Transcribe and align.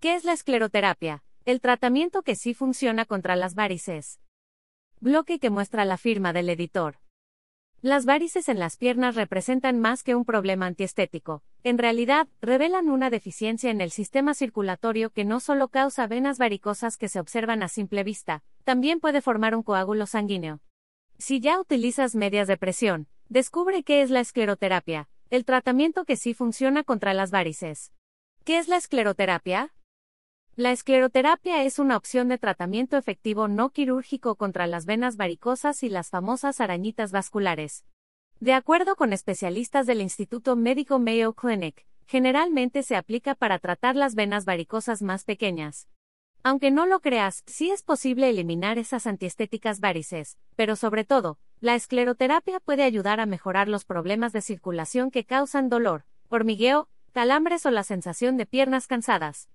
¿Qué 0.00 0.14
es 0.14 0.22
la 0.22 0.32
escleroterapia? 0.32 1.24
El 1.44 1.60
tratamiento 1.60 2.22
que 2.22 2.36
sí 2.36 2.54
funciona 2.54 3.04
contra 3.04 3.34
las 3.34 3.56
varices. 3.56 4.20
Bloque 5.00 5.40
que 5.40 5.50
muestra 5.50 5.84
la 5.84 5.96
firma 5.96 6.32
del 6.32 6.50
editor. 6.50 7.00
Las 7.82 8.04
varices 8.04 8.48
en 8.48 8.60
las 8.60 8.76
piernas 8.76 9.16
representan 9.16 9.80
más 9.80 10.04
que 10.04 10.14
un 10.14 10.24
problema 10.24 10.66
antiestético. 10.66 11.42
En 11.64 11.78
realidad, 11.78 12.28
revelan 12.40 12.90
una 12.90 13.10
deficiencia 13.10 13.72
en 13.72 13.80
el 13.80 13.90
sistema 13.90 14.34
circulatorio 14.34 15.10
que 15.10 15.24
no 15.24 15.40
solo 15.40 15.66
causa 15.66 16.06
venas 16.06 16.38
varicosas 16.38 16.96
que 16.96 17.08
se 17.08 17.18
observan 17.18 17.64
a 17.64 17.68
simple 17.68 18.04
vista, 18.04 18.44
también 18.62 19.00
puede 19.00 19.20
formar 19.20 19.56
un 19.56 19.64
coágulo 19.64 20.06
sanguíneo. 20.06 20.60
Si 21.18 21.40
ya 21.40 21.58
utilizas 21.58 22.14
medias 22.14 22.46
de 22.46 22.56
presión, 22.56 23.08
descubre 23.28 23.82
qué 23.82 24.02
es 24.02 24.10
la 24.10 24.20
escleroterapia, 24.20 25.08
el 25.30 25.44
tratamiento 25.44 26.04
que 26.04 26.14
sí 26.14 26.34
funciona 26.34 26.84
contra 26.84 27.14
las 27.14 27.32
varices. 27.32 27.92
¿Qué 28.44 28.58
es 28.58 28.68
la 28.68 28.76
escleroterapia? 28.76 29.72
La 30.58 30.72
escleroterapia 30.72 31.62
es 31.62 31.78
una 31.78 31.96
opción 31.96 32.26
de 32.26 32.36
tratamiento 32.36 32.96
efectivo 32.96 33.46
no 33.46 33.70
quirúrgico 33.70 34.34
contra 34.34 34.66
las 34.66 34.86
venas 34.86 35.16
varicosas 35.16 35.84
y 35.84 35.88
las 35.88 36.10
famosas 36.10 36.60
arañitas 36.60 37.12
vasculares. 37.12 37.84
De 38.40 38.54
acuerdo 38.54 38.96
con 38.96 39.12
especialistas 39.12 39.86
del 39.86 40.00
Instituto 40.00 40.56
Médico 40.56 40.98
Mayo 40.98 41.32
Clinic, 41.34 41.86
generalmente 42.08 42.82
se 42.82 42.96
aplica 42.96 43.36
para 43.36 43.60
tratar 43.60 43.94
las 43.94 44.16
venas 44.16 44.44
varicosas 44.44 45.00
más 45.00 45.22
pequeñas. 45.22 45.86
Aunque 46.42 46.72
no 46.72 46.86
lo 46.86 46.98
creas, 46.98 47.44
sí 47.46 47.70
es 47.70 47.84
posible 47.84 48.28
eliminar 48.28 48.78
esas 48.78 49.06
antiestéticas 49.06 49.78
varices, 49.78 50.38
pero 50.56 50.74
sobre 50.74 51.04
todo, 51.04 51.38
la 51.60 51.76
escleroterapia 51.76 52.58
puede 52.58 52.82
ayudar 52.82 53.20
a 53.20 53.26
mejorar 53.26 53.68
los 53.68 53.84
problemas 53.84 54.32
de 54.32 54.42
circulación 54.42 55.12
que 55.12 55.24
causan 55.24 55.68
dolor, 55.68 56.04
hormigueo, 56.30 56.88
calambres 57.12 57.64
o 57.64 57.70
la 57.70 57.84
sensación 57.84 58.36
de 58.36 58.46
piernas 58.46 58.88
cansadas. 58.88 59.48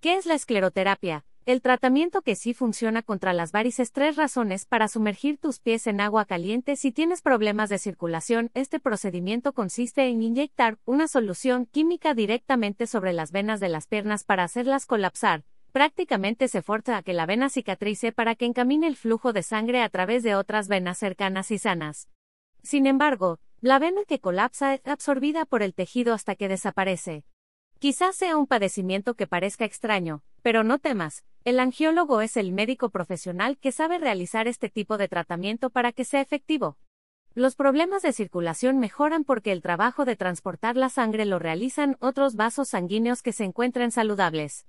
¿Qué 0.00 0.16
es 0.16 0.26
la 0.26 0.34
escleroterapia? 0.34 1.24
El 1.46 1.62
tratamiento 1.62 2.20
que 2.20 2.34
sí 2.34 2.52
funciona 2.52 3.02
contra 3.02 3.32
las 3.32 3.50
varices. 3.50 3.92
Tres 3.92 4.16
razones 4.16 4.66
para 4.66 4.88
sumergir 4.88 5.38
tus 5.38 5.58
pies 5.58 5.86
en 5.86 6.00
agua 6.00 6.26
caliente 6.26 6.76
si 6.76 6.92
tienes 6.92 7.22
problemas 7.22 7.70
de 7.70 7.78
circulación. 7.78 8.50
Este 8.52 8.78
procedimiento 8.78 9.54
consiste 9.54 10.08
en 10.08 10.22
inyectar 10.22 10.78
una 10.84 11.08
solución 11.08 11.64
química 11.64 12.12
directamente 12.12 12.86
sobre 12.86 13.14
las 13.14 13.32
venas 13.32 13.58
de 13.58 13.70
las 13.70 13.86
piernas 13.86 14.24
para 14.24 14.44
hacerlas 14.44 14.84
colapsar. 14.84 15.44
Prácticamente 15.72 16.48
se 16.48 16.62
forza 16.62 16.98
a 16.98 17.02
que 17.02 17.14
la 17.14 17.24
vena 17.24 17.48
cicatrice 17.48 18.12
para 18.12 18.34
que 18.34 18.44
encamine 18.44 18.86
el 18.86 18.96
flujo 18.96 19.32
de 19.32 19.42
sangre 19.42 19.82
a 19.82 19.88
través 19.88 20.22
de 20.22 20.34
otras 20.34 20.68
venas 20.68 20.98
cercanas 20.98 21.50
y 21.50 21.58
sanas. 21.58 22.08
Sin 22.62 22.86
embargo, 22.86 23.38
la 23.60 23.78
vena 23.78 24.02
que 24.06 24.18
colapsa 24.18 24.74
es 24.74 24.86
absorbida 24.86 25.46
por 25.46 25.62
el 25.62 25.74
tejido 25.74 26.12
hasta 26.12 26.34
que 26.34 26.48
desaparece. 26.48 27.24
Quizás 27.78 28.16
sea 28.16 28.38
un 28.38 28.46
padecimiento 28.46 29.14
que 29.14 29.26
parezca 29.26 29.66
extraño, 29.66 30.22
pero 30.40 30.64
no 30.64 30.78
temas, 30.78 31.24
el 31.44 31.60
angiólogo 31.60 32.22
es 32.22 32.38
el 32.38 32.50
médico 32.52 32.88
profesional 32.88 33.58
que 33.58 33.70
sabe 33.70 33.98
realizar 33.98 34.48
este 34.48 34.70
tipo 34.70 34.96
de 34.96 35.08
tratamiento 35.08 35.68
para 35.68 35.92
que 35.92 36.06
sea 36.06 36.22
efectivo. 36.22 36.78
Los 37.34 37.54
problemas 37.54 38.00
de 38.00 38.14
circulación 38.14 38.78
mejoran 38.78 39.24
porque 39.24 39.52
el 39.52 39.60
trabajo 39.60 40.06
de 40.06 40.16
transportar 40.16 40.76
la 40.76 40.88
sangre 40.88 41.26
lo 41.26 41.38
realizan 41.38 41.98
otros 42.00 42.34
vasos 42.34 42.70
sanguíneos 42.70 43.22
que 43.22 43.32
se 43.32 43.44
encuentren 43.44 43.90
saludables. 43.90 44.66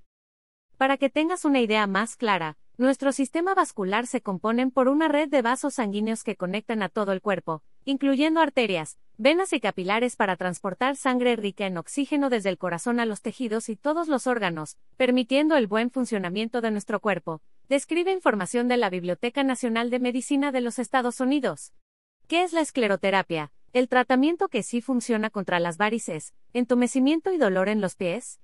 Para 0.76 0.98
que 0.98 1.08
tengas 1.08 1.46
una 1.46 1.60
idea 1.60 1.86
más 1.86 2.14
clara, 2.14 2.58
nuestro 2.78 3.10
sistema 3.10 3.54
vascular 3.54 4.06
se 4.06 4.20
compone 4.20 4.70
por 4.70 4.86
una 4.86 5.08
red 5.08 5.28
de 5.28 5.42
vasos 5.42 5.74
sanguíneos 5.74 6.22
que 6.22 6.36
conectan 6.36 6.80
a 6.80 6.88
todo 6.88 7.10
el 7.10 7.20
cuerpo, 7.20 7.64
incluyendo 7.84 8.40
arterias, 8.40 8.98
venas 9.16 9.52
y 9.52 9.58
capilares 9.58 10.14
para 10.14 10.36
transportar 10.36 10.94
sangre 10.94 11.34
rica 11.34 11.66
en 11.66 11.76
oxígeno 11.76 12.30
desde 12.30 12.50
el 12.50 12.56
corazón 12.56 13.00
a 13.00 13.04
los 13.04 13.20
tejidos 13.20 13.68
y 13.68 13.74
todos 13.74 14.06
los 14.06 14.28
órganos, 14.28 14.76
permitiendo 14.96 15.56
el 15.56 15.66
buen 15.66 15.90
funcionamiento 15.90 16.60
de 16.60 16.70
nuestro 16.70 17.00
cuerpo. 17.00 17.42
Describe 17.68 18.12
información 18.12 18.68
de 18.68 18.76
la 18.76 18.90
Biblioteca 18.90 19.42
Nacional 19.42 19.90
de 19.90 19.98
Medicina 19.98 20.52
de 20.52 20.60
los 20.60 20.78
Estados 20.78 21.18
Unidos. 21.18 21.72
¿Qué 22.28 22.44
es 22.44 22.52
la 22.52 22.60
escleroterapia? 22.60 23.50
El 23.72 23.88
tratamiento 23.88 24.48
que 24.48 24.62
sí 24.62 24.80
funciona 24.82 25.30
contra 25.30 25.58
las 25.58 25.78
varices, 25.78 26.32
entumecimiento 26.52 27.32
y 27.32 27.38
dolor 27.38 27.68
en 27.68 27.80
los 27.80 27.96
pies. 27.96 28.38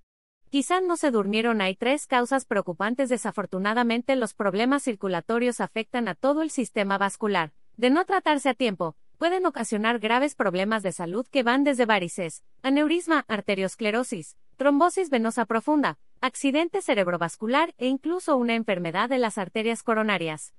Quizá 0.54 0.80
no 0.80 0.96
se 0.96 1.10
durmieron. 1.10 1.60
Hay 1.60 1.74
tres 1.74 2.06
causas 2.06 2.44
preocupantes. 2.44 3.08
Desafortunadamente, 3.08 4.14
los 4.14 4.34
problemas 4.34 4.84
circulatorios 4.84 5.60
afectan 5.60 6.06
a 6.06 6.14
todo 6.14 6.42
el 6.42 6.50
sistema 6.50 6.96
vascular. 6.96 7.50
De 7.76 7.90
no 7.90 8.04
tratarse 8.04 8.50
a 8.50 8.54
tiempo, 8.54 8.94
pueden 9.18 9.46
ocasionar 9.46 9.98
graves 9.98 10.36
problemas 10.36 10.84
de 10.84 10.92
salud 10.92 11.26
que 11.28 11.42
van 11.42 11.64
desde 11.64 11.86
varices, 11.86 12.44
aneurisma, 12.62 13.24
arteriosclerosis, 13.26 14.36
trombosis 14.54 15.10
venosa 15.10 15.44
profunda, 15.44 15.98
accidente 16.20 16.82
cerebrovascular 16.82 17.74
e 17.76 17.88
incluso 17.88 18.36
una 18.36 18.54
enfermedad 18.54 19.08
de 19.08 19.18
las 19.18 19.38
arterias 19.38 19.82
coronarias. 19.82 20.54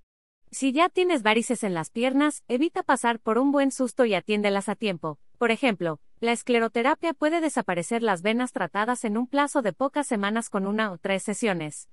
Si 0.52 0.74
ya 0.74 0.90
tienes 0.90 1.24
varices 1.24 1.64
en 1.64 1.74
las 1.74 1.90
piernas, 1.90 2.44
evita 2.50 2.84
pasar 2.84 3.20
por 3.22 3.38
un 3.38 3.54
buen 3.54 3.72
susto 3.72 4.04
y 4.04 4.14
atiéndelas 4.14 4.68
a 4.68 4.76
tiempo. 4.76 5.20
Por 5.38 5.52
ejemplo, 5.52 6.02
la 6.20 6.32
escleroterapia 6.32 7.14
puede 7.14 7.42
desaparecer 7.42 8.02
las 8.02 8.22
venas 8.22 8.52
tratadas 8.54 9.04
en 9.04 9.18
un 9.18 9.28
plazo 9.28 9.62
de 9.62 9.74
pocas 9.74 10.08
semanas 10.08 10.50
con 10.50 10.66
una 10.66 10.92
o 10.92 10.98
tres 10.98 11.24
sesiones. 11.24 11.90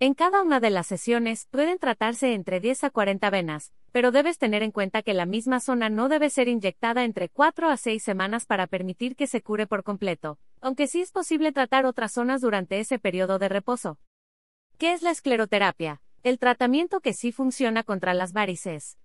En 0.00 0.14
cada 0.14 0.42
una 0.42 0.60
de 0.60 0.70
las 0.70 0.86
sesiones 0.86 1.46
pueden 1.50 1.78
tratarse 1.78 2.32
entre 2.32 2.58
10 2.58 2.84
a 2.84 2.90
40 2.90 3.28
venas, 3.30 3.72
pero 3.92 4.10
debes 4.10 4.38
tener 4.38 4.62
en 4.62 4.70
cuenta 4.70 5.02
que 5.02 5.14
la 5.14 5.26
misma 5.26 5.60
zona 5.60 5.90
no 5.90 6.08
debe 6.08 6.30
ser 6.30 6.48
inyectada 6.48 7.04
entre 7.04 7.28
4 7.28 7.68
a 7.68 7.76
6 7.76 8.02
semanas 8.02 8.46
para 8.46 8.66
permitir 8.66 9.14
que 9.14 9.26
se 9.26 9.42
cure 9.42 9.66
por 9.66 9.82
completo, 9.82 10.38
aunque 10.60 10.86
sí 10.86 11.02
es 11.02 11.12
posible 11.12 11.52
tratar 11.52 11.84
otras 11.84 12.12
zonas 12.12 12.40
durante 12.40 12.80
ese 12.80 12.98
periodo 12.98 13.38
de 13.38 13.48
reposo. 13.50 13.98
¿Qué 14.78 14.92
es 14.94 15.02
la 15.02 15.10
escleroterapia? 15.10 16.00
El 16.22 16.38
tratamiento 16.38 17.00
que 17.00 17.12
sí 17.12 17.32
funciona 17.32 17.82
contra 17.82 18.14
las 18.14 18.32
varices. 18.32 18.99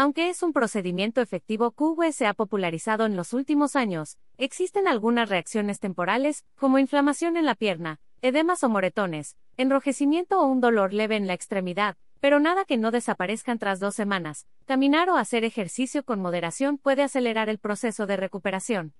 Aunque 0.00 0.28
es 0.28 0.44
un 0.44 0.52
procedimiento 0.52 1.20
efectivo 1.20 1.72
que 1.72 2.12
se 2.12 2.28
ha 2.28 2.32
popularizado 2.32 3.04
en 3.04 3.16
los 3.16 3.32
últimos 3.32 3.74
años, 3.74 4.16
existen 4.36 4.86
algunas 4.86 5.28
reacciones 5.28 5.80
temporales, 5.80 6.44
como 6.54 6.78
inflamación 6.78 7.36
en 7.36 7.44
la 7.44 7.56
pierna, 7.56 7.98
edemas 8.22 8.62
o 8.62 8.68
moretones, 8.68 9.36
enrojecimiento 9.56 10.40
o 10.40 10.46
un 10.46 10.60
dolor 10.60 10.94
leve 10.94 11.16
en 11.16 11.26
la 11.26 11.32
extremidad, 11.32 11.96
pero 12.20 12.38
nada 12.38 12.64
que 12.64 12.76
no 12.76 12.92
desaparezcan 12.92 13.58
tras 13.58 13.80
dos 13.80 13.96
semanas. 13.96 14.46
Caminar 14.66 15.10
o 15.10 15.16
hacer 15.16 15.42
ejercicio 15.42 16.04
con 16.04 16.20
moderación 16.20 16.78
puede 16.78 17.02
acelerar 17.02 17.48
el 17.48 17.58
proceso 17.58 18.06
de 18.06 18.18
recuperación. 18.18 18.94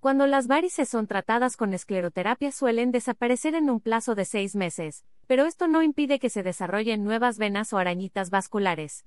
Cuando 0.00 0.26
las 0.26 0.48
varices 0.48 0.88
son 0.88 1.06
tratadas 1.06 1.56
con 1.56 1.74
escleroterapia 1.74 2.50
suelen 2.50 2.90
desaparecer 2.90 3.54
en 3.54 3.70
un 3.70 3.80
plazo 3.80 4.16
de 4.16 4.24
seis 4.24 4.56
meses, 4.56 5.04
pero 5.28 5.46
esto 5.46 5.68
no 5.68 5.80
impide 5.80 6.18
que 6.18 6.28
se 6.28 6.42
desarrollen 6.42 7.04
nuevas 7.04 7.38
venas 7.38 7.72
o 7.72 7.78
arañitas 7.78 8.30
vasculares. 8.30 9.04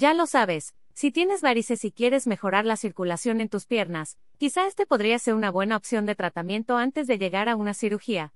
Ya 0.00 0.14
lo 0.14 0.26
sabes, 0.26 0.76
si 0.94 1.10
tienes 1.10 1.42
varices 1.42 1.84
y 1.84 1.90
quieres 1.90 2.28
mejorar 2.28 2.64
la 2.64 2.76
circulación 2.76 3.40
en 3.40 3.48
tus 3.48 3.66
piernas, 3.66 4.16
quizá 4.36 4.68
este 4.68 4.86
podría 4.86 5.18
ser 5.18 5.34
una 5.34 5.50
buena 5.50 5.76
opción 5.76 6.06
de 6.06 6.14
tratamiento 6.14 6.76
antes 6.76 7.08
de 7.08 7.18
llegar 7.18 7.48
a 7.48 7.56
una 7.56 7.74
cirugía. 7.74 8.32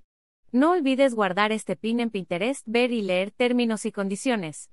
No 0.50 0.72
olvides 0.72 1.14
guardar 1.14 1.52
este 1.52 1.76
pin 1.76 2.00
en 2.00 2.10
Pinterest, 2.10 2.64
ver 2.66 2.90
y 2.90 3.02
leer 3.02 3.30
términos 3.30 3.86
y 3.86 3.92
condiciones. 3.92 4.72